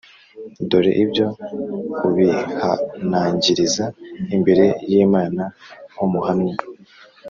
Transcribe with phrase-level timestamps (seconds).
[0.69, 1.25] Dore ibyo
[2.07, 3.85] ubihanangiriza
[4.35, 5.43] imbere y’Imana
[5.91, 6.55] nk’umuhamya